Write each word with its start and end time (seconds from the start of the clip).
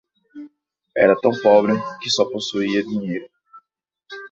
Era 0.97 1.15
tão 1.21 1.29
pobre 1.43 1.73
que 2.01 2.09
só 2.09 2.25
possuía 2.25 2.81
dinheiro 2.81 3.29